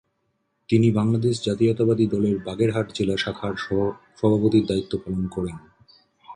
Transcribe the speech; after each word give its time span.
তিনি 0.69 0.87
বাংলাদেশ 0.91 1.35
জাতীয়তাবাদী 1.45 2.05
দলের 2.07 2.35
বাগেরহাট 2.45 2.87
জেলা 2.95 3.15
শাখার 3.17 3.53
সভাপতির 4.17 4.65
দায়িত্ব 4.67 4.93
পালন 4.97 5.23
করেন। 5.27 5.57